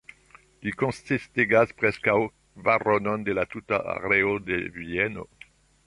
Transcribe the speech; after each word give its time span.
Ĝi 0.61 0.71
konsistigas 0.81 1.75
preskaŭ 1.83 2.17
kvaronon 2.31 3.29
de 3.29 3.37
la 3.41 3.47
tuta 3.55 3.83
areo 3.97 4.37
de 4.49 4.63
Vieno. 4.81 5.33